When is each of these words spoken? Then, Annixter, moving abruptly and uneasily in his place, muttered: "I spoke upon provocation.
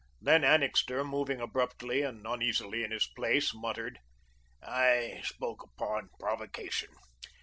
Then, 0.19 0.43
Annixter, 0.43 1.03
moving 1.03 1.39
abruptly 1.41 2.01
and 2.01 2.25
uneasily 2.25 2.83
in 2.83 2.89
his 2.89 3.05
place, 3.05 3.53
muttered: 3.53 3.99
"I 4.59 5.21
spoke 5.23 5.61
upon 5.61 6.09
provocation. 6.19 6.89